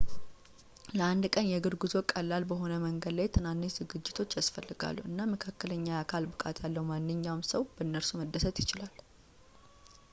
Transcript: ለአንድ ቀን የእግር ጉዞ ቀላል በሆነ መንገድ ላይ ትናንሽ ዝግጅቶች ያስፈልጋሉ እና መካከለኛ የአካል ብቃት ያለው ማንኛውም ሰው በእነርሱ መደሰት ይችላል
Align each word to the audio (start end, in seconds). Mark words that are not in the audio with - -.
ለአንድ 0.97 1.25
ቀን 1.33 1.45
የእግር 1.49 1.73
ጉዞ 1.81 1.93
ቀላል 2.11 2.43
በሆነ 2.51 2.71
መንገድ 2.85 3.13
ላይ 3.17 3.27
ትናንሽ 3.35 3.73
ዝግጅቶች 3.79 4.35
ያስፈልጋሉ 4.39 4.97
እና 5.09 5.19
መካከለኛ 5.33 5.85
የአካል 5.93 6.25
ብቃት 6.31 6.61
ያለው 6.65 6.87
ማንኛውም 6.91 7.43
ሰው 7.53 7.63
በእነርሱ 7.75 8.11
መደሰት 8.23 8.59
ይችላል 8.63 8.95